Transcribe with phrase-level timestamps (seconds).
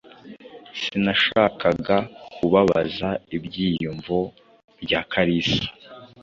[0.81, 1.97] Sinashakaga
[2.35, 4.17] kubabaza ibyiyumvo
[4.83, 5.65] bya Kalisa.